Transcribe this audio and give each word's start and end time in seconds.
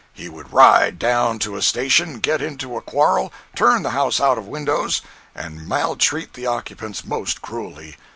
He 0.13 0.29
would 0.29 0.51
ride 0.51 0.97
down 0.97 1.37
to 1.45 1.55
a 1.57 1.61
station, 1.61 2.17
get 2.21 2.41
into 2.41 2.75
a 2.75 2.81
quarrel, 2.81 3.31
turn 3.55 3.83
the 3.83 3.91
house 3.91 4.19
out 4.19 4.39
of 4.39 4.47
windows, 4.47 5.03
and 5.35 5.67
maltreat 5.67 6.33
the 6.33 6.47
occupants 6.47 7.05
most 7.05 7.43
cruelly. 7.43 7.97